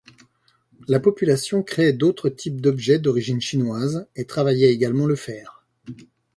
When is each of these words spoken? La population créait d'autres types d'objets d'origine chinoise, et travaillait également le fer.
La 0.87 0.99
population 0.99 1.61
créait 1.61 1.93
d'autres 1.93 2.29
types 2.29 2.59
d'objets 2.59 2.97
d'origine 2.97 3.39
chinoise, 3.39 4.07
et 4.15 4.25
travaillait 4.25 4.73
également 4.73 5.05
le 5.05 5.15
fer. 5.15 5.63